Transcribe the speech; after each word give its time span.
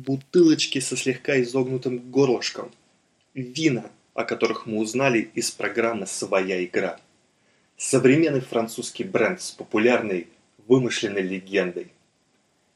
бутылочки 0.00 0.78
со 0.80 0.96
слегка 0.96 1.40
изогнутым 1.42 1.98
горлышком, 2.10 2.70
вина, 3.34 3.90
о 4.14 4.24
которых 4.24 4.66
мы 4.66 4.78
узнали 4.78 5.30
из 5.34 5.50
программы 5.50 6.06
«Своя 6.06 6.64
игра», 6.64 6.98
современный 7.76 8.40
французский 8.40 9.04
бренд 9.04 9.40
с 9.40 9.50
популярной 9.50 10.28
вымышленной 10.66 11.22
легендой. 11.22 11.88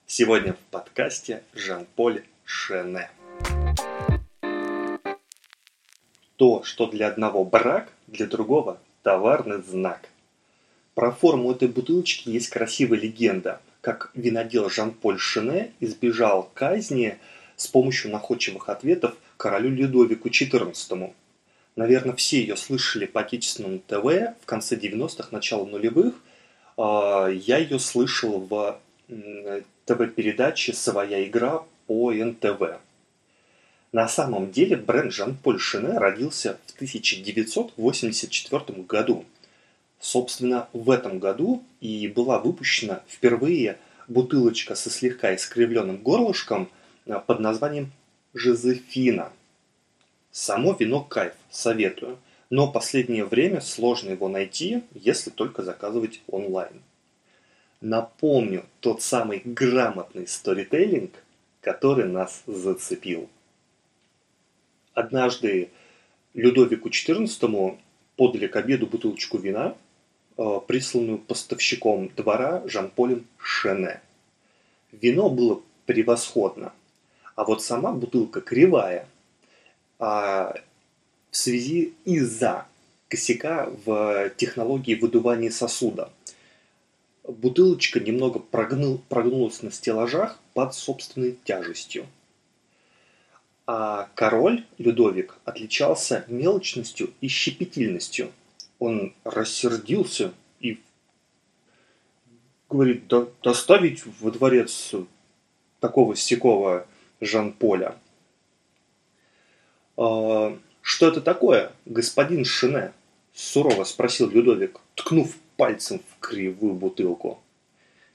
Сегодня 0.07 0.53
в 0.53 0.59
подкасте 0.71 1.43
Жан-Поль 1.55 2.25
Шене. 2.45 3.11
То, 6.37 6.63
что 6.65 6.87
для 6.87 7.09
одного 7.09 7.45
брак, 7.45 7.91
для 8.07 8.27
другого 8.27 8.81
товарный 9.03 9.63
знак. 9.63 10.09
Про 10.95 11.11
форму 11.11 11.53
этой 11.53 11.69
бутылочки 11.69 12.29
есть 12.29 12.51
красивая 12.51 12.99
легенда– 12.99 13.61
как 13.85 14.11
винодел 14.15 14.71
Жан-Поль 14.71 15.19
Шене 15.19 15.73
избежал 15.79 16.51
казни 16.55 17.19
с 17.55 17.67
помощью 17.67 18.11
находчивых 18.11 18.71
ответов 18.71 19.15
королю 19.37 19.71
Людовику 19.71 20.31
XIV. 20.31 21.13
Наверное, 21.77 22.15
все 22.15 22.41
ее 22.41 22.57
слышали 22.57 23.05
по 23.05 23.21
отечественному 23.21 23.81
ТВ 23.81 24.35
в 24.41 24.47
конце 24.47 24.77
90-х, 24.77 25.29
начало 25.33 25.67
нулевых. 25.67 26.15
А, 26.79 27.29
я 27.29 27.59
ее 27.59 27.79
слышал 27.79 28.41
в 28.41 28.81
ТВ-передаче 29.85 30.73
«Своя 30.73 31.23
игра» 31.23 31.63
по 31.87 32.11
НТВ. 32.11 32.79
На 33.93 34.09
самом 34.09 34.51
деле 34.51 34.77
бренд 34.77 35.13
Жан-Поль 35.13 35.61
Шене 35.61 35.99
родился 35.99 36.59
в 36.67 36.75
1984 36.77 38.83
году– 38.85 39.27
Собственно, 40.05 40.69
в 40.75 40.91
этом 40.91 41.19
году 41.19 41.65
и 41.81 42.09
была 42.09 42.39
выпущена 42.39 43.03
впервые 43.09 43.79
бутылочка 44.07 44.75
со 44.75 44.91
слегка 44.91 45.35
искривленным 45.35 45.97
горлышком 45.97 46.69
э, 47.07 47.19
под 47.27 47.41
названием 47.41 47.91
«Жозефина». 48.35 49.33
Само 50.31 50.75
вино 50.79 51.01
кайф, 51.01 51.33
советую, 51.51 52.19
но 52.51 52.71
последнее 52.71 53.25
время 53.25 53.63
сложно 53.63 54.11
его 54.11 54.29
найти, 54.29 54.83
если 54.93 55.31
только 55.31 55.63
заказывать 55.63 56.21
онлайн. 56.27 56.83
Напомню 57.81 58.67
тот 58.81 59.01
самый 59.01 59.41
грамотный 59.43 60.29
сторителлинг, 60.29 61.13
который 61.63 62.05
нас 62.05 62.43
зацепил. 62.47 63.31
Однажды 64.93 65.71
Людовику 66.35 66.91
XIV 66.91 67.79
подали 68.17 68.49
к 68.49 68.57
обеду 68.57 68.87
бутылочку 68.87 69.39
вина, 69.39 69.75
присланную 70.37 71.19
поставщиком 71.19 72.11
двора 72.17 72.63
Жан-Полем 72.67 73.27
Шене. 73.39 74.01
Вино 74.93 75.29
было 75.29 75.61
превосходно, 75.87 76.73
а 77.37 77.45
вот 77.45 77.63
сама 77.63 77.93
бутылка 77.93 78.41
кривая. 78.41 79.07
А 79.99 80.55
в 81.31 81.37
связи 81.37 81.95
из-за 82.05 82.67
косяка 83.09 83.71
в 83.85 84.31
технологии 84.37 84.95
выдувания 84.95 85.51
сосуда. 85.51 86.11
Бутылочка 87.23 88.01
немного 88.01 88.39
прогнул, 88.39 89.01
прогнулась 89.09 89.63
на 89.63 89.71
стеллажах 89.71 90.39
под 90.53 90.75
собственной 90.75 91.39
тяжестью. 91.45 92.07
А 93.67 94.11
король 94.15 94.65
Людовик 94.79 95.39
отличался 95.45 96.25
мелочностью 96.29 97.15
и 97.21 97.29
щепетильностью– 97.29 98.31
он 98.79 99.15
рассердился 99.25 100.33
и 100.61 100.81
говорит, 102.69 103.07
да, 103.09 103.27
доставить 103.43 104.05
во 104.21 104.31
дворец 104.31 104.95
такого 105.81 106.17
стекого 106.17 106.87
Жан-Поля. 107.21 107.97
«А, 109.97 110.59
«Что 110.81 111.09
это 111.09 111.23
такое, 111.23 111.73
господин 111.87 112.45
Шине?»– 112.45 112.93
сурово 113.33 113.85
спросил 113.85 114.29
Людовик, 114.29 114.81
ткнув 114.95 115.35
пальцем 115.57 115.99
в 115.99 116.21
кривую 116.21 116.75
бутылку. 116.75 117.41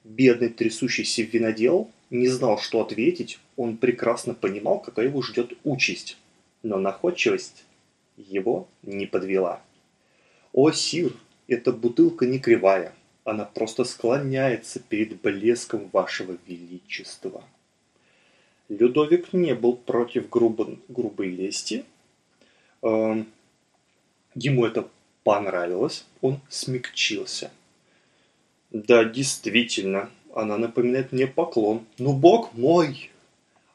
Бедный 0.03 0.50
трясущийся 0.50 1.24
винодел 1.24 1.90
не 2.09 2.28
знал, 2.28 2.59
что 2.59 2.81
ответить, 2.81 3.40
он 3.58 3.78
прекрасно 3.78 4.34
понимал, 4.34 4.80
какая 4.80 5.08
его 5.08 5.22
ждет 5.22 5.53
участь, 5.64 6.18
но 6.62 6.78
находчивость 6.78 7.66
его 8.18 8.68
не 8.84 9.08
подвела. 9.08 9.62
О, 10.52 10.72
Сир, 10.72 11.14
эта 11.48 11.72
бутылка 11.72 12.26
не 12.26 12.40
кривая, 12.40 12.94
она 13.24 13.46
просто 13.46 13.84
склоняется 13.84 14.80
перед 14.80 15.22
блеском 15.22 15.90
вашего 15.94 16.38
величества. 16.48 17.44
Людовик 18.68 19.34
не 19.34 19.54
был 19.54 19.76
против 19.76 20.30
грубо, 20.30 20.78
грубой 20.88 21.30
лести. 21.30 21.86
Эм, 22.82 23.28
ему 24.36 24.66
это 24.66 24.88
понравилось, 25.24 26.06
он 26.22 26.40
смягчился. 26.50 27.52
Да, 28.72 29.04
действительно, 29.04 30.10
она 30.34 30.58
напоминает 30.58 31.12
мне 31.12 31.28
поклон. 31.28 31.86
Ну, 31.98 32.14
бог 32.14 32.54
мой! 32.54 33.12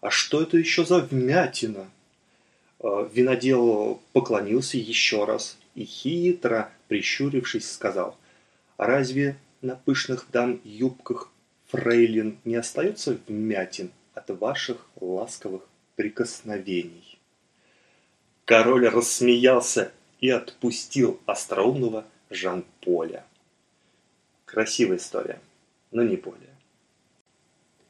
А 0.00 0.10
что 0.10 0.42
это 0.42 0.56
еще 0.56 0.84
за 0.84 1.00
вмятина? 1.00 1.90
Э, 2.80 3.08
винодел 3.12 4.00
поклонился 4.12 4.76
еще 4.76 5.24
раз 5.24 5.56
и 5.74 5.84
хитро, 5.84 6.70
прищурившись, 6.88 7.70
сказал, 7.70 8.16
«Разве 8.76 9.36
на 9.60 9.76
пышных 9.76 10.26
дам 10.30 10.60
юбках 10.64 11.30
фрейлин 11.66 12.38
не 12.44 12.56
остается 12.56 13.18
вмятин 13.26 13.90
от 14.14 14.30
ваших 14.30 14.86
ласковых 15.00 15.62
прикосновений?» 15.96 17.18
Король 18.44 18.88
рассмеялся 18.88 19.92
и 20.20 20.28
отпустил 20.28 21.20
остроумного 21.26 22.04
Жан-Поля. 22.30 23.24
Красивая 24.44 24.98
история, 24.98 25.40
но 25.90 26.02
не 26.02 26.16
более. 26.16 26.54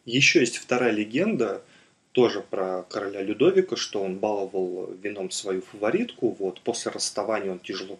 Еще 0.05 0.41
есть 0.41 0.59
вторая 0.59 0.93
легенда– 0.93 1.62
тоже 2.15 2.43
про 2.43 2.85
короля 2.85 3.23
Людовика, 3.23 3.75
что 3.75 4.01
он 4.01 4.19
баловал 4.19 4.89
вином 5.03 5.33
свою 5.33 5.63
фаворитку. 5.63 6.31
Вот 6.39 6.61
после 6.61 6.93
расставания 6.93 7.51
он 7.51 7.59
тяжело, 7.59 7.99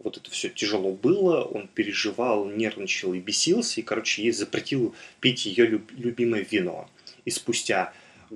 вот 0.00 0.16
это 0.16 0.28
все 0.32 0.48
тяжело 0.48 0.92
было, 0.92 1.42
он 1.42 1.68
переживал, 1.68 2.44
нервничал 2.44 3.14
и 3.14 3.20
бесился, 3.20 3.80
и, 3.80 3.84
короче, 3.84 4.24
ей 4.24 4.32
запретил 4.32 4.96
пить 5.20 5.46
ее 5.46 5.66
люб, 5.66 5.92
любимое 5.92 6.44
вино. 6.50 6.90
И 7.24 7.30
спустя 7.30 7.92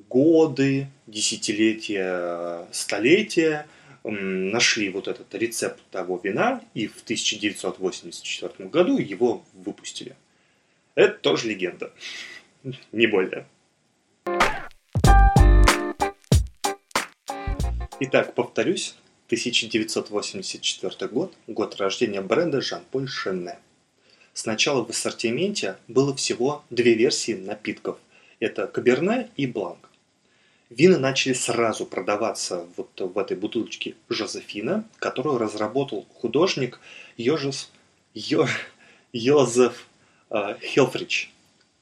годы, 0.09 0.87
десятилетия, 1.09 2.69
столетия 2.71 3.67
нашли 4.05 4.91
вот 4.91 5.09
этот 5.09 5.35
рецепт 5.35 5.83
того 5.91 6.21
вина, 6.23 6.63
и 6.73 6.87
в 6.87 7.03
1984 7.03 8.69
году 8.69 8.99
его 8.99 9.45
выпустили. 9.55 10.15
Это 10.95 11.19
тоже 11.19 11.49
легенда, 11.49 11.93
не 12.93 13.09
более. 13.09 13.45
Итак, 17.99 18.35
повторюсь, 18.35 18.95
1984 19.29 21.09
год, 21.11 21.33
год 21.47 21.77
рождения 21.77 22.21
бренда 22.21 22.61
Жан-Поль 22.61 23.09
Шенне. 23.09 23.59
Сначала 24.35 24.85
в 24.85 24.91
ассортименте 24.91 25.79
было 25.89 26.15
всего 26.15 26.63
две 26.69 26.93
версии 26.93 27.33
напитков. 27.33 27.97
Это 28.39 28.67
Каберне 28.67 29.31
и 29.39 29.47
Бланк. 29.47 29.89
Вина 30.69 30.99
начали 30.99 31.33
сразу 31.33 31.87
продаваться 31.87 32.67
вот 32.77 33.01
в 33.01 33.17
этой 33.17 33.35
бутылочке 33.35 33.95
Жозефина, 34.11 34.87
которую 34.99 35.39
разработал 35.39 36.07
художник 36.17 36.81
Йожес, 37.17 37.71
Йо, 38.13 38.47
Йозеф 39.15 39.89
э, 40.29 40.57
Хелфрич. 40.61 41.33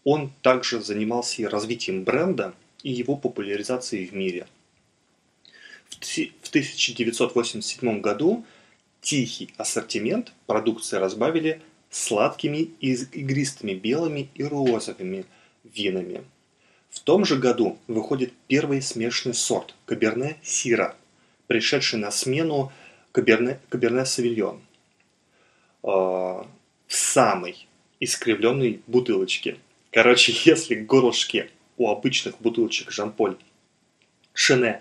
Он 0.04 0.30
также 0.42 0.80
занимался 0.80 1.42
и 1.42 1.46
развитием 1.46 2.04
бренда 2.04 2.54
и 2.84 2.92
его 2.92 3.16
популяризацией 3.16 4.06
в 4.06 4.14
мире– 4.14 4.46
в 5.90 6.48
1987 6.48 8.00
году 8.00 8.44
тихий 9.00 9.50
ассортимент 9.56 10.32
продукции 10.46 10.96
разбавили 10.96 11.60
сладкими 11.90 12.58
и 12.80 12.94
игристыми 12.94 13.74
белыми 13.74 14.28
и 14.34 14.44
розовыми 14.44 15.26
винами. 15.62 16.24
В 16.90 17.00
том 17.00 17.24
же 17.24 17.36
году 17.36 17.78
выходит 17.86 18.32
первый 18.46 18.80
смешанный 18.80 19.34
сорт 19.34 19.74
Каберне 19.84 20.36
Сира, 20.42 20.96
пришедший 21.46 21.98
на 21.98 22.10
смену 22.10 22.72
Каберне, 23.12 23.60
Каберне 23.68 24.04
Савильон 24.04 24.60
э, 25.82 25.86
в 25.86 26.46
самой 26.88 27.66
искривленной 28.00 28.80
бутылочке. 28.86 29.58
Короче, 29.90 30.32
если 30.44 30.74
горлышки 30.76 31.50
у 31.76 31.90
обычных 31.90 32.40
бутылочек 32.40 32.90
Жан-Поль 32.90 33.36
Шене 34.32 34.80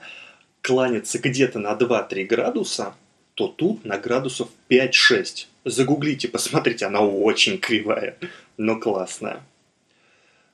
кланяться 0.63 1.19
где-то 1.19 1.59
на 1.59 1.73
2-3 1.73 2.23
градуса, 2.23 2.95
то 3.35 3.47
тут 3.47 3.85
на 3.85 3.99
градусов 3.99 4.49
5-6. 4.69 5.45
Загуглите, 5.65 6.29
посмотрите, 6.29 6.85
она 6.85 7.01
очень 7.01 7.59
кривая, 7.59 8.17
но 8.57 8.79
классная. 8.79 9.43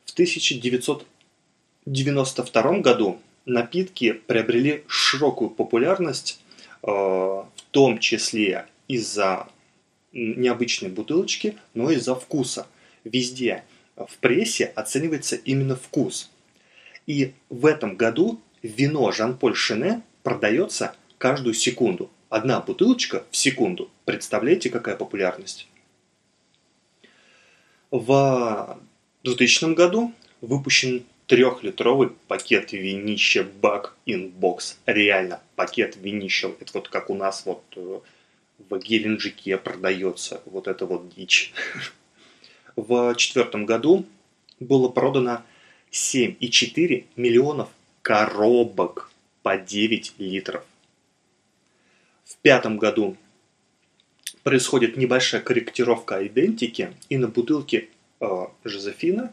В 0.05 0.13
1992 0.13 2.79
году 2.79 3.19
напитки 3.45 4.13
приобрели 4.13 4.83
широкую 4.87 5.51
популярность, 5.51 6.41
э, 6.81 6.87
в 6.87 7.45
том 7.71 7.99
числе 7.99 8.65
из-за 8.87 9.47
необычной 10.11 10.89
бутылочки, 10.89 11.55
но 11.75 11.91
из-за 11.91 12.15
вкуса. 12.15 12.65
Везде 13.03 13.63
в 13.95 14.17
прессе 14.17 14.65
оценивается 14.65 15.35
именно 15.35 15.75
вкус. 15.75 16.31
И 17.05 17.33
в 17.49 17.67
этом 17.67 17.95
году 17.95 18.41
вино 18.61 19.11
Жан-Поль 19.11 19.55
Шене 19.55 20.01
продается 20.23 20.95
каждую 21.17 21.53
секунду. 21.53 22.09
Одна 22.29 22.59
бутылочка 22.59 23.23
в 23.31 23.37
секунду. 23.37 23.89
Представляете, 24.05 24.69
какая 24.69 24.95
популярность? 24.95 25.67
В 27.91 28.79
2000 29.23 29.73
году 29.73 30.13
выпущен 30.41 31.05
трехлитровый 31.25 32.09
пакет 32.27 32.71
винища 32.71 33.43
Бак 33.43 33.95
Inbox. 34.05 34.75
Реально, 34.85 35.41
пакет 35.55 35.97
винища. 35.97 36.51
Это 36.59 36.71
вот 36.73 36.89
как 36.89 37.09
у 37.09 37.15
нас 37.15 37.45
вот 37.45 37.63
э, 37.75 37.99
в 38.69 38.79
Геленджике 38.79 39.57
продается. 39.57 40.41
Вот 40.45 40.67
это 40.67 40.85
вот 40.85 41.09
дичь. 41.15 41.53
В 42.75 43.15
четвертом 43.15 43.65
году 43.65 44.05
было 44.59 44.87
продано 44.87 45.43
7,4 45.91 47.05
миллионов 47.15 47.69
коробок 48.09 49.11
по 49.43 49.55
9 49.55 50.15
литров. 50.17 50.63
В 52.25 52.37
пятом 52.37 52.79
году 52.79 53.15
происходит 54.41 54.97
небольшая 54.97 55.41
корректировка 55.41 56.25
идентики, 56.25 56.91
и 57.09 57.17
на 57.17 57.27
бутылке 57.27 57.89
э, 58.19 58.25
Жозефина 58.63 59.31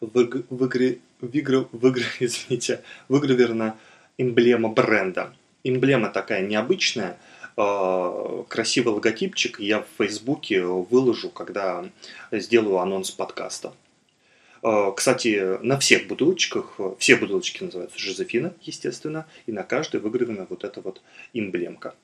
в, 0.00 0.08
в, 0.50 0.66
игре, 0.66 0.98
в, 1.20 1.38
игре, 1.38 1.68
в, 1.70 1.88
игре, 1.88 2.04
извините, 2.18 2.82
выгравирована 3.08 3.76
эмблема 4.18 4.70
бренда. 4.70 5.32
Эмблема 5.62 6.08
такая 6.08 6.44
необычная, 6.44 7.20
э, 7.56 8.44
красивый 8.48 8.94
логотипчик, 8.94 9.60
я 9.60 9.82
в 9.82 9.86
Фейсбуке 9.98 10.64
выложу, 10.64 11.30
когда 11.30 11.84
сделаю 12.32 12.78
анонс 12.78 13.12
подкаста. 13.12 13.72
Э, 14.66 14.92
кстати, 14.96 15.58
на 15.62 15.78
всех 15.78 16.08
бутылочках, 16.08 16.80
все 16.98 17.14
бутылочки 17.14 17.62
называются 17.62 17.98
Жозефина, 17.98 18.52
естественно, 18.62 19.28
и 19.46 19.52
на 19.52 19.62
каждой 19.62 20.00
выгравирована 20.00 20.46
вот 20.50 20.64
эта 20.64 20.80
вот 20.80 21.02
эмблемка. 21.32 21.94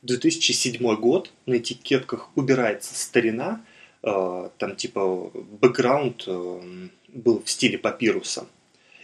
2007 0.00 0.80
год, 0.96 1.30
на 1.44 1.58
этикетках 1.58 2.30
убирается 2.36 2.94
старина, 2.94 3.62
э, 4.02 4.48
там 4.56 4.76
типа 4.76 5.30
бэкграунд 5.60 6.24
э, 6.26 6.88
был 7.08 7.42
в 7.44 7.50
стиле 7.50 7.76
папируса, 7.76 8.46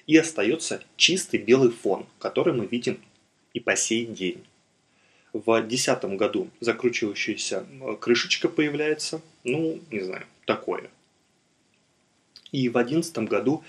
и 0.06 0.16
остается 0.16 0.82
чистый 0.96 1.36
белый 1.36 1.70
фон, 1.70 2.06
который 2.18 2.54
мы 2.54 2.64
видим 2.64 2.98
и 3.52 3.60
по 3.60 3.76
сей 3.76 4.06
день. 4.06 4.42
В 5.34 5.60
2010 5.60 6.16
году 6.16 6.48
закручивающаяся 6.60 7.66
крышечка 8.00 8.48
появляется, 8.48 9.20
ну, 9.44 9.78
не 9.90 10.00
знаю, 10.00 10.24
такое. 10.46 10.90
И 12.52 12.68
в 12.68 12.72
2011 12.72 13.18
году 13.28 13.62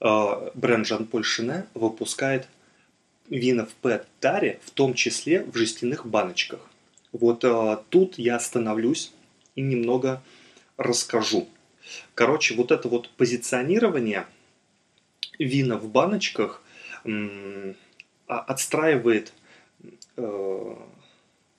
бренд 0.00 0.86
Жан-Поль 0.86 1.24
Шине 1.24 1.66
выпускает 1.74 2.46
вина 3.28 3.66
в 3.66 3.74
пэт-таре, 3.74 4.60
в 4.64 4.70
том 4.70 4.94
числе 4.94 5.42
в 5.42 5.56
жестяных 5.56 6.06
баночках. 6.06 6.60
Вот 7.12 7.44
а, 7.44 7.82
тут 7.88 8.18
я 8.18 8.36
остановлюсь 8.36 9.12
и 9.54 9.62
немного 9.62 10.22
расскажу. 10.76 11.48
Короче, 12.14 12.54
вот 12.54 12.70
это 12.70 12.88
вот 12.88 13.08
позиционирование 13.10 14.26
вина 15.38 15.76
в 15.76 15.88
баночках 15.88 16.62
м, 17.04 17.76
а, 18.26 18.40
отстраивает 18.40 19.32
э, 20.16 20.76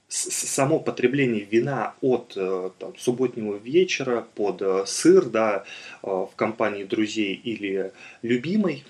само 0.10 0.80
потребление 0.80 1.44
вина 1.44 1.94
от 2.02 2.34
э, 2.36 2.72
там, 2.80 2.98
субботнего 2.98 3.56
вечера 3.56 4.26
под 4.34 4.62
э, 4.62 4.84
сыр 4.88 5.26
да, 5.26 5.64
э, 6.02 6.08
в 6.08 6.32
компании 6.36 6.84
друзей 6.84 7.36
или 7.36 7.92
любимой 8.22 8.84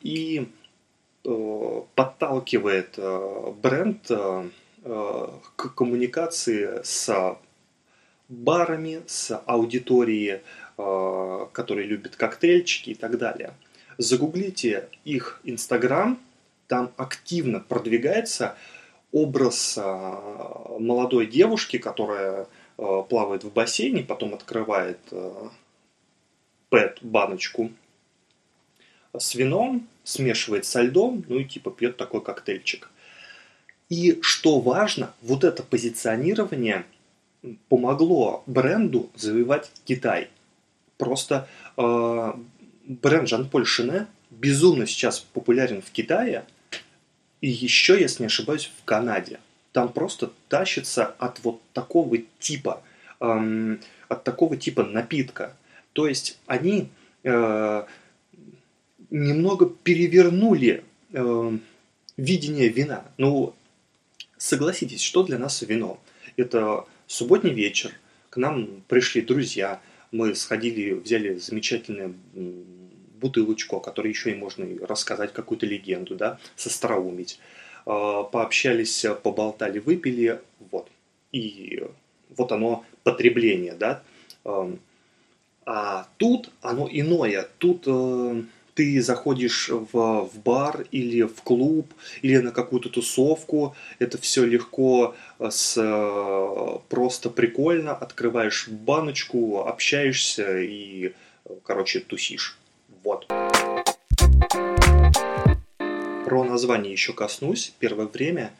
и 0.00 0.48
подталкивает 1.22 2.98
бренд 3.62 4.08
к 4.08 5.74
коммуникации 5.74 6.80
с 6.82 7.36
барами, 8.30 9.02
с 9.06 9.36
аудиторией, 9.44 10.40
которые 11.52 11.86
любят 11.86 12.16
коктейльчики 12.16 12.90
и 12.90 12.94
так 12.94 13.18
далее. 13.18 13.52
Загуглите 13.98 14.88
их 15.04 15.42
Инстаграм, 15.44 16.18
там 16.66 16.90
активно 16.96 17.60
продвигается 17.60 18.56
образ 19.12 19.78
а, 19.78 20.76
молодой 20.78 21.26
девушки, 21.26 21.78
которая 21.78 22.46
а, 22.78 23.02
плавает 23.02 23.44
в 23.44 23.52
бассейне, 23.52 24.02
потом 24.02 24.34
открывает 24.34 24.98
а, 25.10 25.50
пэт-баночку 26.68 27.72
с 29.16 29.34
вином, 29.34 29.88
смешивает 30.04 30.64
со 30.64 30.82
льдом, 30.82 31.24
ну 31.28 31.38
и 31.38 31.44
типа 31.44 31.70
пьет 31.70 31.96
такой 31.96 32.22
коктейльчик. 32.22 32.90
И 33.88 34.20
что 34.22 34.60
важно, 34.60 35.12
вот 35.20 35.42
это 35.42 35.64
позиционирование 35.64 36.84
помогло 37.68 38.44
бренду 38.46 39.10
завоевать 39.16 39.72
Китай. 39.84 40.28
Просто 40.96 41.48
э, 41.76 42.32
бренд 42.84 43.28
Жан-Поль 43.28 43.66
Шине 43.66 44.06
безумно 44.30 44.86
сейчас 44.86 45.18
популярен 45.18 45.82
в 45.82 45.90
Китае– 45.90 46.44
и 47.40 47.48
еще, 47.48 47.98
если 48.00 48.22
не 48.22 48.26
ошибаюсь, 48.26 48.70
в 48.80 48.84
Канаде. 48.84 49.40
Там 49.72 49.92
просто 49.92 50.32
тащится 50.48 51.06
от 51.06 51.40
вот 51.44 51.60
такого 51.72 52.18
типа, 52.38 52.82
эм, 53.20 53.80
от 54.08 54.24
такого 54.24 54.56
типа 54.56 54.82
напитка. 54.84 55.56
То 55.92 56.06
есть 56.06 56.38
они 56.46 56.88
э, 57.22 57.84
немного 59.10 59.66
перевернули 59.66 60.84
э, 61.12 61.58
видение 62.16 62.68
вина. 62.68 63.04
Ну, 63.16 63.54
согласитесь, 64.36 65.02
что 65.02 65.22
для 65.22 65.38
нас 65.38 65.62
вино? 65.62 66.00
Это 66.36 66.84
субботний 67.06 67.52
вечер, 67.52 67.92
к 68.30 68.36
нам 68.36 68.82
пришли 68.88 69.20
друзья, 69.22 69.80
мы 70.12 70.34
сходили, 70.34 70.92
взяли 70.92 71.36
замечательное 71.36 72.12
бутылочку, 73.20 73.76
о 73.76 73.80
которой 73.80 74.08
еще 74.08 74.30
и 74.30 74.34
можно 74.34 74.66
рассказать 74.86 75.32
какую-то 75.32 75.66
легенду, 75.66 76.16
да, 76.16 76.38
состроумить. 76.56 77.38
А, 77.86 78.22
пообщались, 78.24 79.04
поболтали, 79.22 79.78
выпили, 79.78 80.40
вот. 80.70 80.88
И 81.32 81.82
вот 82.36 82.52
оно 82.52 82.84
потребление, 83.02 83.74
да. 83.74 84.02
А 85.66 86.08
тут 86.16 86.50
оно 86.62 86.88
иное. 86.90 87.48
Тут 87.58 87.84
э, 87.86 88.42
ты 88.74 89.02
заходишь 89.02 89.68
в, 89.68 89.92
в 89.92 90.30
бар 90.42 90.86
или 90.90 91.22
в 91.22 91.42
клуб, 91.42 91.92
или 92.22 92.38
на 92.38 92.50
какую-то 92.50 92.88
тусовку, 92.88 93.76
это 93.98 94.18
все 94.18 94.44
легко, 94.44 95.14
э, 95.38 95.50
с, 95.50 95.76
э, 95.76 96.78
просто 96.88 97.30
прикольно, 97.30 97.94
открываешь 97.94 98.68
баночку, 98.68 99.66
общаешься 99.66 100.60
и, 100.60 101.12
короче, 101.62 102.00
тусишь. 102.00 102.58
Вот. 103.02 103.26
Про 106.24 106.44
название 106.44 106.92
еще 106.92 107.12
коснусь. 107.12 107.72
Первое 107.78 108.06
время 108.06 108.52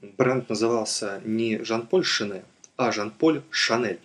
бренд 0.00 0.48
назывался 0.48 1.20
не 1.24 1.62
Жан-Поль 1.64 2.04
Шене, 2.04 2.42
а 2.76 2.92
Жан-Поль 2.92 3.42
Шанель. 3.50 4.00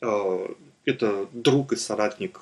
Э, 0.00 0.46
это 0.84 1.28
друг 1.32 1.72
и 1.72 1.76
соратник 1.76 2.40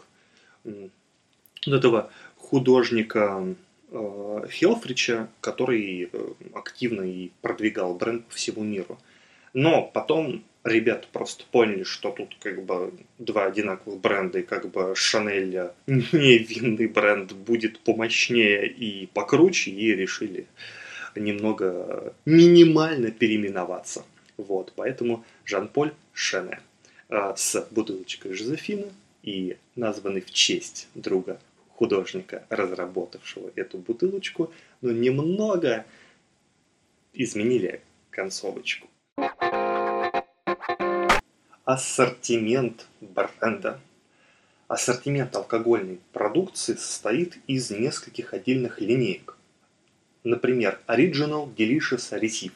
этого 1.67 2.11
художника 2.37 3.55
э, 3.91 4.47
Хелфрича, 4.51 5.29
который 5.41 6.09
э, 6.13 6.33
активно 6.55 7.03
и 7.03 7.31
продвигал 7.43 7.95
бренд 7.95 8.27
по 8.27 8.35
всему 8.35 8.63
миру. 8.63 8.99
Но 9.53 9.83
потом 9.83 10.45
ребята 10.65 11.07
просто 11.13 11.45
поняли, 11.51 11.83
что 11.83 12.11
тут 12.11 12.37
как 12.41 12.65
бы 12.65 12.93
два 13.19 13.47
одинаковых 13.47 14.01
бренда, 14.01 14.41
и 14.41 14.43
как 14.43 14.71
бы 14.71 14.95
Шанель 14.95 15.71
не 15.87 16.39
винный 16.39 16.87
бренд 16.87 17.33
будет 17.33 17.81
помощнее 17.81 18.67
и 18.69 19.07
покруче, 19.07 19.71
и 19.71 19.95
решили 19.95 20.47
немного 21.15 22.15
минимально 22.25 23.11
переименоваться. 23.11 24.05
Вот, 24.37 24.73
поэтому 24.77 25.25
Жан-Поль 25.45 25.93
Шене 26.13 26.61
а, 27.09 27.35
с 27.35 27.67
бутылочкой 27.71 28.35
Жозефина 28.35 28.87
и 29.23 29.57
названный 29.75 30.21
в 30.21 30.31
честь 30.31 30.89
друга 30.95 31.41
художника, 31.71 32.45
разработавшего 32.49 33.51
эту 33.57 33.79
бутылочку, 33.79 34.53
но 34.81 34.93
немного 34.93 35.87
изменили 37.13 37.81
концовочку 38.11 38.89
ассортимент 41.69 42.87
бренда. 43.03 43.79
Ассортимент 44.69 45.37
алкогольной 45.37 46.01
продукции 46.15 46.73
состоит 46.73 47.37
из 47.47 47.71
нескольких 47.71 48.33
отдельных 48.33 48.81
линеек. 48.81 49.37
Например, 50.25 50.81
Original 50.87 51.55
Delicious 51.55 52.19
Recipe. 52.19 52.53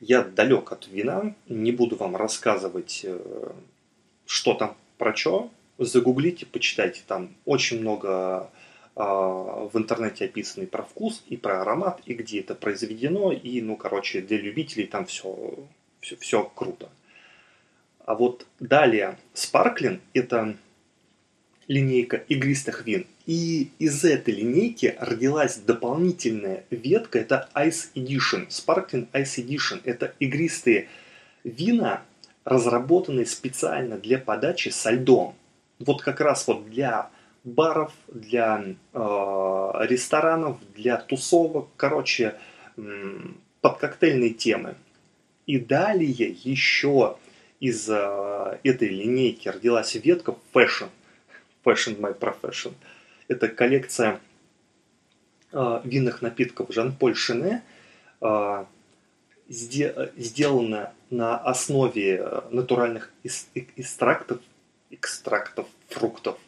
Я 0.00 0.22
далек 0.24 0.72
от 0.72 0.88
вина, 0.88 1.34
не 1.50 1.70
буду 1.70 1.96
вам 1.96 2.16
рассказывать, 2.16 3.02
э, 3.04 3.52
что 4.24 4.54
там 4.54 4.74
про 4.96 5.14
что. 5.14 5.50
Загуглите, 5.76 6.46
почитайте, 6.46 7.02
там 7.06 7.28
очень 7.44 7.80
много 7.80 8.50
а, 8.96 9.68
в 9.70 9.76
интернете 9.76 10.24
описано 10.24 10.62
и 10.62 10.66
про 10.66 10.82
вкус, 10.82 11.22
и 11.28 11.36
про 11.36 11.60
аромат, 11.60 12.00
и 12.06 12.14
где 12.14 12.40
это 12.40 12.54
произведено, 12.54 13.32
и, 13.32 13.60
ну, 13.60 13.76
короче, 13.76 14.22
для 14.22 14.38
любителей 14.38 14.86
там 14.86 15.04
все, 15.04 15.58
все, 16.00 16.16
все 16.16 16.50
круто. 16.54 16.88
А 18.04 18.14
вот 18.14 18.46
далее, 18.60 19.18
Sparkling– 19.34 20.00
это 20.12 20.56
линейка 21.68 22.18
игристых 22.28 22.84
вин. 22.84 23.06
И 23.26 23.70
из 23.78 24.04
этой 24.04 24.34
линейки 24.34 24.94
родилась 24.98 25.56
дополнительная 25.56 26.64
ветка, 26.68 27.18
это 27.18 27.48
Ice 27.54 27.88
Edition, 27.94 28.48
Sparkling 28.48 29.08
Ice 29.12 29.42
Edition. 29.42 29.80
Это 29.84 30.14
игристые 30.18 30.88
вина, 31.44 32.02
разработанные 32.44 33.24
специально 33.24 33.96
для 33.96 34.18
подачи 34.18 34.68
со 34.68 34.90
льдом. 34.90 35.34
Вот 35.78 36.02
как 36.02 36.20
раз 36.20 36.46
вот 36.46 36.68
для 36.68 37.08
баров, 37.42 37.92
для 38.08 38.62
э, 38.92 39.70
ресторанов, 39.80 40.58
для 40.76 40.98
тусовок, 40.98 41.68
короче, 41.76 42.34
под 43.62 43.78
коктейльные 43.78 44.30
темы. 44.30 44.74
И 45.46 45.58
далее 45.58 46.36
еще 46.42 47.16
из 47.60 47.88
э, 47.88 48.58
этой 48.62 48.88
линейки 48.88 49.48
родилась 49.48 49.94
ветка 49.94 50.36
Fashion. 50.52 50.88
Fashion 51.64 51.98
My 51.98 52.18
Profession. 52.18 52.74
Это 53.28 53.48
коллекция 53.48 54.20
э, 55.52 55.80
винных 55.84 56.22
напитков 56.22 56.72
Жан-Поль 56.72 57.14
Шене, 57.14 57.62
э, 58.20 58.64
сде, 59.48 60.12
сделана 60.16 60.92
на 61.10 61.36
основе 61.36 62.16
э, 62.16 62.40
натуральных 62.50 63.12
экстрактов, 63.22 64.40
экстрактов 64.90 65.66
фруктов. 65.88 66.38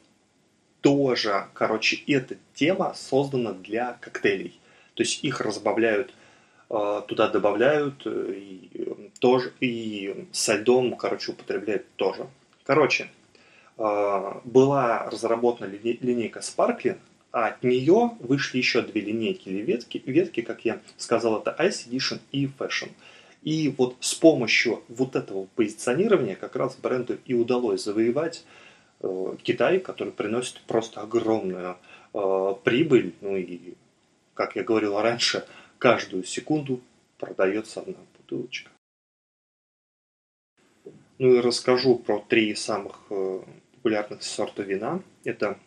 Тоже, 0.81 1.49
короче, 1.55 1.97
эта 2.07 2.37
тема 2.55 2.95
создана 2.95 3.53
для 3.53 3.95
коктейлей. 3.95 4.61
То 4.95 5.03
есть 5.03 5.25
их 5.25 5.41
разбавляют 5.41 6.15
туда 6.69 7.29
добавляют 7.29 8.03
э, 8.07 8.33
и, 8.35 9.11
тоже, 9.21 9.53
и 9.61 10.27
со 10.33 10.57
льдом, 10.57 10.97
короче, 10.97 11.33
употребляют 11.33 11.87
тоже. 11.97 12.27
Короче, 12.65 13.09
а, 13.79 14.41
была 14.45 15.09
разработана 15.11 15.71
линейка 15.71 16.41
Sparkling, 16.41 16.99
а 17.31 17.49
от 17.49 17.63
нее 17.63 18.13
вышли 18.21 18.59
еще 18.59 18.83
две 18.83 19.01
линейки 19.01 19.49
или 19.49 19.63
ветки, 19.63 20.03
ветки, 20.05 20.41
как 20.41 20.65
я 20.65 20.81
сказал, 20.97 21.41
это 21.41 21.55
Ice 21.59 21.89
Edition 21.89 22.19
и 22.33 22.47
Fashion. 22.47 22.91
И 23.43 23.73
вот 23.79 23.97
с 24.01 24.15
помощью 24.15 24.83
вот 24.89 25.15
этого 25.15 25.47
позиционирования 25.55 26.35
как 26.35 26.57
раз 26.57 26.77
бренду 26.77 27.19
и 27.27 27.35
удалось 27.35 27.85
завоевать 27.85 28.45
э, 29.03 29.37
Китай, 29.43 29.79
который 29.79 30.13
приносит 30.13 30.61
просто 30.63 31.03
огромную 31.03 31.77
э, 32.13 32.55
прибыль. 32.65 33.15
Ну 33.21 33.37
и, 33.37 33.75
как 34.35 34.57
я 34.57 34.65
говорил 34.65 35.01
раньше, 35.01 35.45
каждую 35.79 36.25
секунду 36.25 36.81
продается 37.19 37.81
одна 37.81 37.99
бутылочка. 38.17 38.71
Ну 41.19 41.35
и 41.35 41.41
расскажу 41.41 41.99
про 41.99 42.19
три 42.19 42.55
самых 42.55 43.01
э, 43.11 43.41
популярных 43.73 44.23
сорта 44.23 44.63
вина. 44.63 45.03
Это 45.25 45.59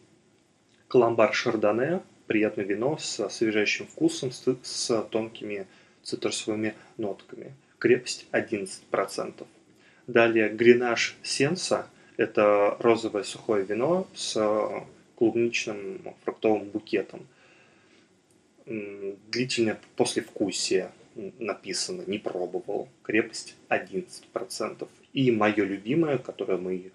Каламбар 0.88 1.34
Шардоне, 1.34 2.02
приятное 2.28 2.66
вино 2.66 2.98
с 2.98 3.20
освежающим 3.20 3.88
вкусом, 3.88 4.32
с 4.32 5.04
тонкими 5.10 5.66
цитрусовыми 6.04 6.76
нотками. 6.98 7.54
Крепость 7.80 8.28
11%. 8.32 9.48
Далее 10.06 10.50
Гренаж 10.50 11.16
Сенса, 11.24 11.88
это 12.18 12.76
розовое 12.80 13.24
сухое 13.24 13.66
вино 13.66 14.08
с 14.14 14.86
клубничным 15.16 16.16
фруктовым 16.24 16.70
букетом. 16.70 17.26
Длительное 19.32 19.80
послевкусие 19.96 20.92
написано, 21.40 22.04
не 22.08 22.18
пробовал. 22.20 22.88
Крепость 23.04 23.56
11%. 23.70 24.88
И 25.14 25.32
мое 25.32 25.64
любимое, 25.66 26.18
которое 26.18 26.58
мы 26.58 26.92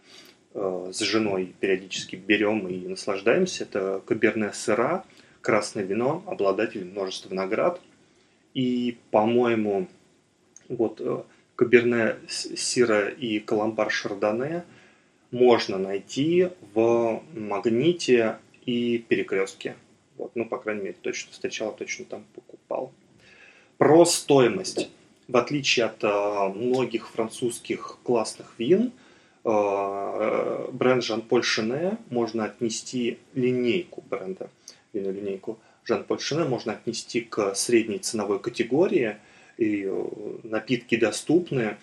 Э, 0.54 0.90
с 0.92 1.00
женой 1.00 1.52
периодически 1.58 2.14
берем 2.14 2.68
и 2.68 2.86
наслаждаемся. 2.86 3.64
Это 3.64 4.00
Каберне 4.06 4.52
Сыра, 4.52 5.04
красное 5.40 5.82
вино, 5.82 6.22
обладатель 6.26 6.84
множества 6.84 7.34
наград. 7.34 7.80
И, 8.54 8.96
по-моему, 9.10 9.88
вот 10.68 11.00
э, 11.00 11.22
Каберне 11.56 12.16
Сира 12.28 13.08
и 13.08 13.40
Каламбар 13.40 13.90
Шардоне 13.90 14.64
можно 15.32 15.76
найти 15.76 16.50
в 16.72 17.20
Магните 17.34 18.38
и 18.64 18.98
Перекрестке. 18.98 19.74
Вот, 20.16 20.33
ну, 20.35 20.47
по 20.47 20.59
крайней 20.59 20.83
мере, 20.83 20.97
точно 21.00 21.33
встречал, 21.33 21.75
точно 21.75 22.04
там 22.04 22.25
покупал. 22.35 22.92
Про 23.78 24.04
стоимость. 24.04 24.88
В 25.26 25.37
отличие 25.37 25.87
от 25.87 26.04
э, 26.04 26.49
многих 26.54 27.09
французских 27.09 27.99
классных 28.02 28.54
вин– 28.59 28.92
Э, 29.44 30.68
бренд 30.73 31.04
Жан-Поль 31.04 31.44
Шене 31.44 31.99
можно 32.09 32.44
отнести 32.47 33.18
линейку 33.35 34.02
бренда, 34.09 34.49
линейку 34.94 35.59
Жан-Поль 35.85 36.21
Шене 36.21 36.44
можно 36.44 36.73
отнести 36.73 37.21
к 37.21 37.54
средней 37.54 37.99
ценовой 37.99 38.38
категории, 38.38 39.18
и 39.59 39.85
э, 39.85 40.04
напитки 40.44 40.97
доступны 40.97 41.76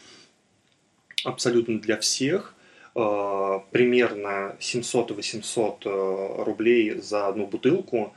абсолютно 1.24 1.80
для 1.80 1.98
всех. 1.98 2.56
Э, 2.94 3.60
примерно 3.72 4.56
700-800 4.60 6.44
рублей 6.44 7.00
за 7.00 7.28
одну 7.28 7.48
бутылку 7.48 8.14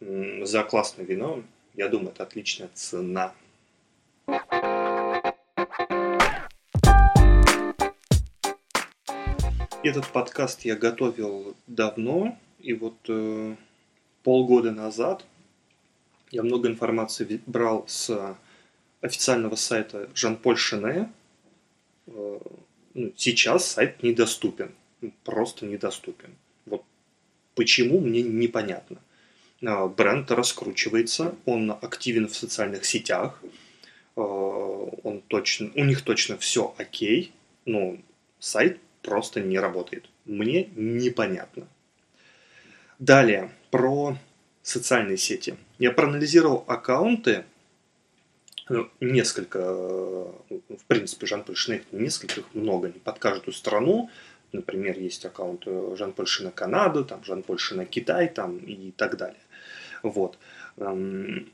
за 0.00 0.62
классное 0.64 1.04
вино. 1.04 1.42
Я 1.74 1.88
думаю, 1.88 2.10
это 2.10 2.24
отличная 2.24 2.68
цена. 2.74 3.32
Этот 9.82 10.08
подкаст 10.08 10.62
я 10.62 10.74
готовил 10.74 11.54
давно, 11.68 12.36
и 12.58 12.72
вот 12.72 12.96
э, 13.08 13.54
полгода 14.24 14.72
назад 14.72 15.24
я 16.32 16.42
много 16.42 16.68
информации 16.68 17.40
брал 17.46 17.84
с 17.86 18.36
официального 19.00 19.54
сайта 19.54 20.10
Жан-Поль 20.12 20.56
Шене. 20.56 21.12
Э, 22.08 22.38
ну, 22.96 23.12
сейчас 23.14 23.66
сайт 23.72 24.02
недоступен, 24.02 24.72
просто 25.22 25.66
недоступен. 25.66 26.34
Вот 26.64 26.82
почему, 27.54 28.00
мне 28.00 28.22
непонятно. 28.22 29.02
Э, 29.60 29.86
бренд 29.86 30.30
раскручивается, 30.30 31.34
он 31.44 31.70
активен 31.70 32.26
в 32.26 32.34
социальных 32.34 32.86
сетях, 32.86 33.38
э, 34.16 34.20
он 34.20 35.22
точно, 35.28 35.70
у 35.74 35.84
них 35.84 36.00
точно 36.02 36.38
все 36.38 36.74
окей, 36.78 37.32
но 37.66 37.98
сайт 38.38 38.80
просто 39.02 39.40
не 39.40 39.58
работает. 39.58 40.08
Мне 40.24 40.70
непонятно. 40.74 41.68
Далее, 42.98 43.52
про 43.70 44.16
социальные 44.62 45.18
сети. 45.18 45.56
Я 45.78 45.90
проанализировал 45.92 46.64
аккаунты, 46.66 47.44
ну, 47.44 47.44
несколько, 49.00 49.60
в 49.60 50.84
принципе, 50.88 51.26
Жан-Поль 51.26 51.56
Шне, 51.56 51.82
несколько, 51.92 52.42
много, 52.52 52.88
не 52.88 52.98
под 52.98 53.18
каждую 53.18 53.54
страну. 53.54 54.10
Например, 54.52 54.98
есть 54.98 55.24
аккаунт 55.24 55.64
Жан-Поль 55.66 56.26
Шина 56.26 56.50
Канада, 56.50 57.04
там 57.04 57.24
Жан-Поль 57.24 57.58
Шина 57.58 57.84
Китай, 57.84 58.28
там 58.28 58.58
и 58.58 58.90
так 58.92 59.16
далее. 59.16 59.40
Вот. 60.02 60.38
Эм, 60.78 61.50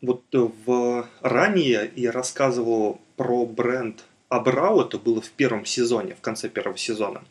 вот 0.00 0.24
в 0.32 1.08
ранее 1.20 1.90
я 1.94 2.12
рассказывал 2.12 3.00
про 3.16 3.46
бренд 3.46 4.04
Абрау, 4.28 4.80
это 4.80 4.98
было 4.98 5.20
в 5.20 5.30
первом 5.30 5.66
сезоне, 5.66 6.14
в 6.14 6.20
конце 6.20 6.48
первого 6.48 6.78
сезона, 6.78 7.22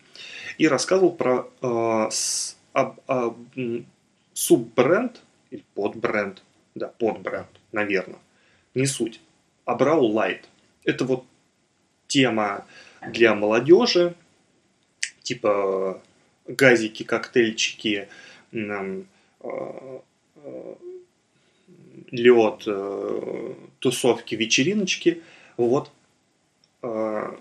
и 0.58 0.68
рассказывал 0.68 1.12
про 1.12 1.50
э, 1.62 2.08
с, 2.12 2.56
об, 2.74 3.00
об, 3.08 3.38
суббренд 4.34 5.22
или 5.50 5.63
подбренд, 5.74 6.44
да, 6.75 6.89
подбренд, 6.89 7.48
наверное, 7.72 8.20
не 8.73 8.85
суть, 8.85 9.21
Абрау 9.65 10.05
Light. 10.05 10.48
Это 10.83 11.05
вот 11.05 11.25
тема 12.07 12.65
для 13.07 13.35
молодежи, 13.35 14.15
типа 15.23 16.01
газики, 16.47 17.03
коктейльчики, 17.03 18.07
э, 18.51 19.03
э, 19.41 20.75
лед, 22.11 22.63
э, 22.65 23.53
тусовки, 23.79 24.35
вечериночки. 24.35 25.21
Вот 25.57 25.91
Э, 26.81 27.35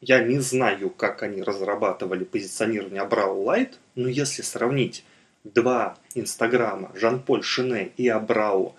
я 0.00 0.22
не 0.22 0.38
знаю, 0.38 0.90
как 0.90 1.22
они 1.22 1.42
разрабатывали 1.42 2.24
позиционирование 2.24 3.02
Абрау 3.02 3.42
Light, 3.42 3.78
но 3.94 4.08
если 4.08 4.42
сравнить 4.42 5.04
два 5.44 5.96
инстаграма 6.14 6.90
Jean-Paul 6.94 7.42
Chenet 7.42 7.90
и 7.96 8.08
Абрау 8.08 8.74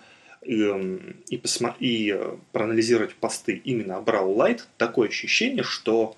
и, 0.45 0.61
эм, 0.61 1.17
и, 1.29 1.37
посма- 1.37 1.75
и 1.79 2.11
э, 2.11 2.37
проанализировать 2.51 3.15
посты 3.15 3.61
именно 3.63 3.97
Абрау 3.97 4.31
Лайт, 4.31 4.67
такое 4.77 5.09
ощущение, 5.09 5.63
что 5.63 6.15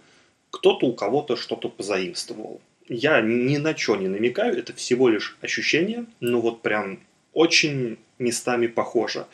кто-то 0.51 0.85
у 0.85 0.93
кого-то 0.93 1.35
что-то 1.35 1.69
позаимствовал. 1.69 2.61
Я 2.89 3.21
ни 3.21 3.57
на 3.57 3.75
что 3.75 3.95
не 3.95 4.07
намекаю, 4.07 4.57
это 4.57 4.73
всего 4.73 5.09
лишь 5.09 5.37
ощущение, 5.41 6.05
но 6.19 6.41
вот 6.41 6.61
прям 6.61 6.99
очень 7.33 7.97
местами 8.19 8.67
похоже. 8.67 9.27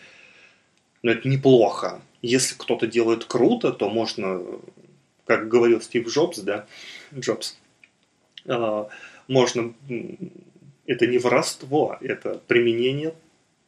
Но 1.02 1.12
это 1.12 1.28
неплохо. 1.28 2.02
Если 2.22 2.56
кто-то 2.56 2.88
делает 2.88 3.26
круто, 3.26 3.72
то 3.72 3.90
можно, 3.90 4.42
как 5.26 5.50
говорил 5.50 5.82
Стив 5.82 6.08
Джобс, 6.08 6.40
да, 6.40 6.66
Джобс, 7.14 7.58
э, 8.46 8.86
можно, 9.28 9.74
это 10.86 11.08
не 11.08 11.18
воровство, 11.18 11.98
это 12.02 12.42
применение 12.48 13.14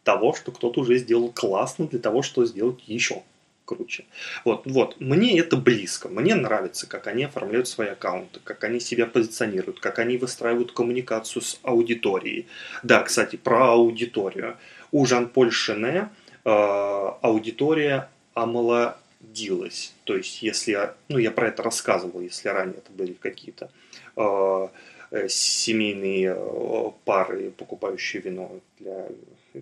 того, 0.05 0.33
что 0.33 0.51
кто-то 0.53 0.81
уже 0.81 0.97
сделал 0.97 1.31
классно 1.33 1.87
для 1.87 1.99
того, 1.99 2.21
чтобы 2.21 2.47
сделать 2.47 2.79
еще 2.87 3.23
круче. 3.65 4.05
Вот, 4.45 4.61
вот, 4.65 4.99
мне 5.01 5.39
это 5.39 5.57
близко, 5.57 6.07
мне 6.07 6.35
нравится, 6.35 6.87
как 6.87 7.07
они 7.07 7.23
оформляют 7.23 7.67
свои 7.67 7.89
аккаунты, 7.89 8.39
как 8.43 8.63
они 8.63 8.79
себя 8.79 9.07
позиционируют, 9.07 9.79
как 9.79 9.97
они 9.97 10.17
выстраивают 10.17 10.71
коммуникацию 10.71 11.41
с 11.41 11.59
аудиторией. 11.63 12.45
Да, 12.83 13.01
кстати, 13.01 13.35
про 13.35 13.71
аудиторию. 13.71 14.57
У 14.91 15.05
Жан-Поль 15.07 15.51
Шене 15.51 16.09
э, 16.45 16.49
аудитория 16.49 18.09
омолодилась. 18.35 19.93
То 20.03 20.15
есть, 20.15 20.43
если, 20.43 20.93
ну, 21.09 21.17
я 21.17 21.31
про 21.31 21.47
это 21.47 21.63
рассказывал, 21.63 22.21
если 22.21 22.49
ранее 22.49 22.77
это 22.77 22.91
были 22.91 23.13
какие-то 23.13 23.71
э, 24.15 24.67
э 25.11 25.27
семейные 25.27 26.35
э, 26.37 26.91
пары, 27.03 27.51
покупающие 27.57 28.21
вино 28.21 28.51
для 28.79 29.07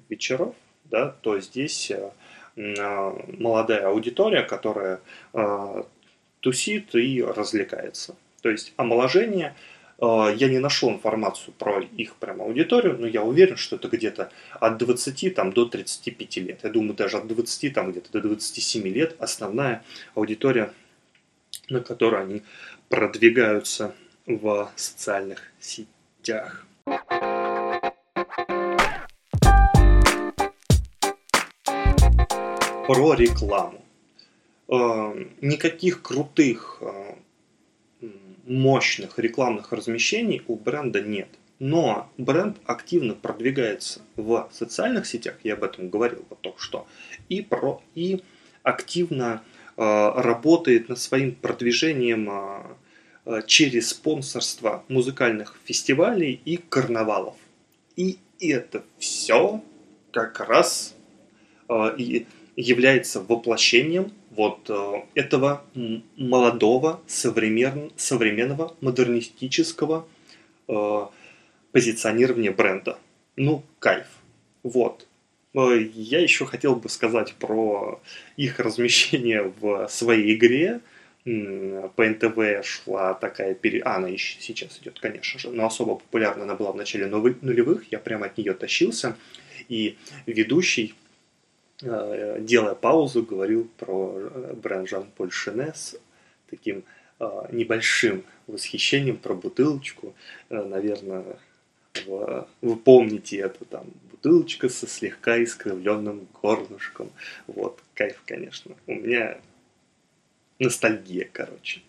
вечеров, 0.09 0.55
да, 0.85 1.15
то 1.21 1.39
здесь 1.39 1.91
э, 1.91 2.11
а, 2.55 3.17
молодая 3.39 3.87
аудитория, 3.87 4.43
которая 4.43 5.01
э, 5.33 5.83
тусит 6.39 6.93
и 6.95 7.23
развлекается. 7.23 8.15
То 8.41 8.49
есть 8.49 8.73
омоложение, 8.77 9.55
э, 9.99 10.33
я 10.35 10.49
не 10.49 10.59
нашел 10.59 10.91
информацию 10.91 11.53
про 11.57 11.79
их 11.81 12.15
прям 12.15 12.41
аудиторию, 12.41 12.97
но 12.99 13.07
я 13.07 13.23
уверен, 13.23 13.57
что 13.57 13.77
это 13.77 13.87
где-то 13.87 14.31
от 14.59 14.77
20 14.77 15.33
там, 15.33 15.51
до 15.51 15.65
35 15.65 16.37
лет. 16.37 16.59
Я 16.63 16.69
думаю, 16.69 16.93
даже 16.93 17.17
от 17.17 17.27
20 17.27 17.73
там, 17.73 17.91
где-то 17.91 18.11
до 18.11 18.21
27 18.21 18.87
лет 18.87 19.15
основная 19.19 19.83
аудитория, 20.13 20.71
на 21.69 21.79
которую 21.79 22.21
они 22.21 22.43
продвигаются 22.89 23.95
в 24.25 24.71
социальных 24.75 25.51
сетях. 25.59 26.65
Про 32.87 33.13
рекламу. 33.13 33.81
Э, 34.67 35.25
никаких 35.41 36.01
крутых, 36.01 36.79
э, 36.81 37.15
мощных 38.45 39.19
рекламных 39.19 39.71
размещений 39.71 40.41
у 40.47 40.55
бренда 40.55 41.01
нет. 41.01 41.29
Но 41.59 42.11
бренд 42.17 42.57
активно 42.65 43.13
продвигается 43.13 44.01
в 44.17 44.49
социальных 44.51 45.05
сетях, 45.05 45.35
я 45.43 45.53
об 45.53 45.63
этом 45.63 45.89
говорил 45.89 46.25
вот 46.29 46.41
только 46.41 46.59
что, 46.59 46.87
и, 47.29 47.41
про, 47.41 47.81
и 47.95 48.21
активно 48.63 49.43
э, 49.77 50.11
работает 50.15 50.89
над 50.89 50.99
своим 50.99 51.35
продвижением 51.35 52.29
через 53.47 53.91
спонсорство 53.91 54.83
музыкальных 54.89 55.57
фестивалей 55.63 56.41
и 56.43 56.57
карнавалов. 56.57 57.35
И 57.95 58.17
это 58.37 58.83
все 58.99 59.63
как 60.11 60.41
раз 60.41 60.93
и 61.69 62.27
является 62.55 63.21
воплощением 63.21 64.11
вот 64.31 64.69
э, 64.69 65.03
этого 65.15 65.63
молодого, 66.17 67.01
современ, 67.07 67.91
современного, 67.95 68.75
модернистического 68.81 70.07
э, 70.67 71.05
позиционирования 71.71 72.51
бренда. 72.51 72.97
Ну, 73.35 73.63
кайф. 73.79 74.07
Вот. 74.63 75.07
Э, 75.53 75.79
я 75.95 76.19
еще 76.19 76.45
хотел 76.45 76.75
бы 76.75 76.89
сказать 76.89 77.33
про 77.33 78.01
их 78.37 78.59
размещение 78.59 79.53
в 79.59 79.87
своей 79.89 80.35
игре. 80.35 80.81
По 81.25 82.05
НТВ 82.05 82.65
шла 82.65 83.13
такая 83.13 83.53
пере... 83.53 83.81
А, 83.83 83.95
она 83.95 84.09
еще 84.09 84.35
сейчас 84.41 84.77
идет, 84.81 84.99
конечно 84.99 85.39
же, 85.39 85.51
но 85.51 85.65
особо 85.65 85.95
популярна 85.95 86.43
она 86.43 86.55
была 86.55 86.73
в 86.73 86.75
начале 86.75 87.05
нулевых. 87.07 87.89
Я 87.91 87.99
прямо 87.99 88.25
от 88.25 88.37
нее 88.37 88.53
тащился. 88.53 89.15
И 89.69 89.97
ведущий 90.25 90.95
делая 91.81 92.75
паузу, 92.75 93.23
говорил 93.23 93.69
про 93.77 94.13
э, 94.15 94.53
бренд 94.53 94.87
Жан-Поль 94.87 95.31
Шене 95.31 95.73
с 95.73 95.95
таким 96.49 96.83
э, 97.19 97.25
небольшим 97.51 98.23
восхищением 98.47 99.17
про 99.17 99.33
бутылочку. 99.33 100.13
Наверное, 100.49 101.37
вы 102.61 102.75
помните 102.77 103.37
это, 103.37 103.65
там, 103.65 103.87
бутылочка 104.11 104.69
со 104.69 104.87
слегка 104.87 105.41
искривленным 105.43 106.27
горлышком. 106.41 107.11
Вот, 107.47 107.79
кайф, 107.93 108.21
конечно. 108.25 108.75
У 108.87 108.93
меня 108.93 109.39
ностальгия, 110.59 111.29
короче. 111.31 111.81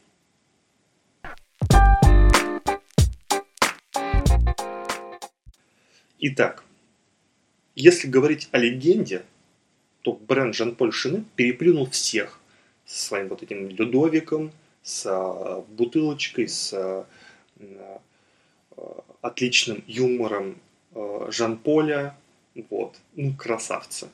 Итак, 6.18 6.64
если 7.74 8.08
говорить 8.08 8.48
о 8.52 8.58
легенде, 8.58 9.24
то 10.04 10.12
бренд 10.12 10.54
Жан-Поль 10.54 10.92
Шины 10.92 11.24
переплюнул 11.34 11.88
всех 11.88 12.38
со 12.84 13.06
своим 13.06 13.28
вот 13.28 13.42
этим 13.42 13.70
Людовиком, 13.70 14.52
с 14.82 15.06
а, 15.06 15.64
бутылочкой, 15.68 16.46
с 16.46 16.74
а, 16.74 17.06
а, 18.76 19.04
отличным 19.22 19.82
юмором 19.86 20.56
Жан-Поля. 21.30 22.16
Вот. 22.68 22.96
Ну, 23.16 23.34
красавцы. 23.34 24.08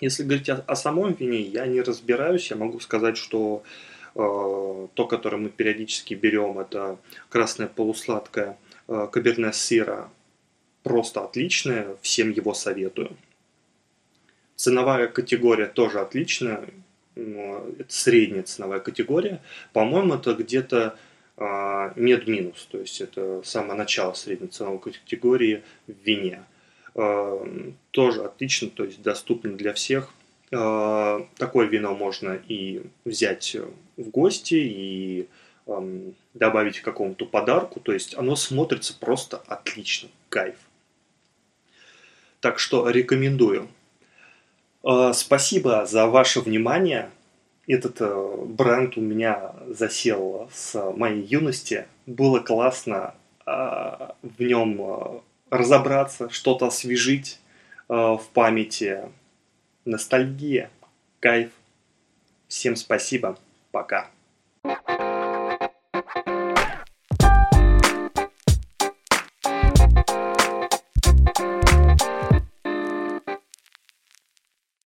Если 0.00 0.22
говорить 0.22 0.48
о, 0.48 0.62
о 0.66 0.76
самом 0.76 1.14
вине, 1.14 1.40
я 1.40 1.66
не 1.66 1.80
разбираюсь. 1.80 2.50
Я 2.50 2.56
могу 2.56 2.78
сказать, 2.78 3.16
что 3.16 3.64
э, 4.14 4.18
то, 4.94 5.06
которое 5.06 5.38
мы 5.38 5.48
периодически 5.48 6.14
берем, 6.14 6.58
это 6.60 6.96
красное 7.28 7.66
полусладкое 7.66 8.56
э, 8.88 9.08
каберне 9.10 9.52
сыра, 9.52 10.10
просто 10.82 11.24
отличное. 11.24 11.96
Всем 12.02 12.30
его 12.30 12.54
советую. 12.54 13.16
Ценовая 14.56 15.06
категория 15.06 15.66
тоже 15.66 16.00
отличная. 16.00 16.64
Это 17.14 17.86
средняя 17.88 18.42
ценовая 18.42 18.80
категория. 18.80 19.40
По-моему, 19.72 20.14
это 20.14 20.34
где-то 20.34 20.98
а, 21.36 21.92
мед-минус. 21.96 22.66
То 22.70 22.78
есть 22.78 23.00
это 23.00 23.42
самое 23.44 23.74
начало 23.74 24.14
средней 24.14 24.48
ценовой 24.48 24.80
категории 24.80 25.62
в 25.86 25.92
вине. 26.04 26.42
А, 26.94 27.46
тоже 27.90 28.24
отлично, 28.24 28.68
то 28.70 28.84
есть 28.84 29.02
доступно 29.02 29.52
для 29.52 29.72
всех. 29.74 30.12
А, 30.52 31.26
такое 31.36 31.66
вино 31.66 31.94
можно 31.94 32.38
и 32.48 32.82
взять 33.04 33.56
в 33.96 34.08
гости, 34.10 34.54
и 34.54 35.28
добавить 36.34 36.80
какому-то 36.80 37.26
подарку. 37.26 37.80
То 37.80 37.92
есть 37.92 38.14
оно 38.16 38.36
смотрится 38.36 38.96
просто 38.98 39.38
отлично. 39.46 40.08
Кайф. 40.28 40.56
Так 42.40 42.58
что 42.58 42.88
рекомендую. 42.88 43.68
Э, 44.86 45.12
спасибо 45.12 45.84
за 45.84 46.06
ваше 46.06 46.40
внимание. 46.40 47.10
Этот 47.66 48.00
э, 48.00 48.36
бренд 48.46 48.96
у 48.96 49.00
меня 49.00 49.52
засел 49.68 50.48
с 50.54 50.80
моей 50.92 51.22
юности. 51.22 51.86
Было 52.06 52.38
классно 52.38 53.14
э, 53.44 53.50
в 53.50 54.40
нем 54.40 55.22
разобраться, 55.50 56.30
что-то 56.30 56.68
освежить 56.68 57.40
в 57.88 58.22
памяти. 58.34 59.02
Ностальгия, 59.84 60.70
кайф. 61.20 61.50
Всем 62.48 62.74
спасибо. 62.74 63.38
Пока. 63.70 64.10